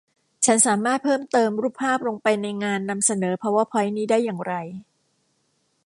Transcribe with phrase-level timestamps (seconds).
[0.45, 4.53] ฉันสามารถเพิ่มเติมรูปภาพลงไปในงานนำเสนอพาวเวอร์พ้อยนี้ได้อย่างไร